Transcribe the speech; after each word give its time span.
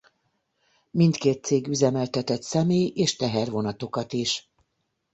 Mindkét 0.91 1.43
cég 1.43 1.67
üzemeltetett 1.67 2.41
személy- 2.41 2.91
és 2.95 3.15
tehervonatokat 3.15 4.13
is. 4.13 4.49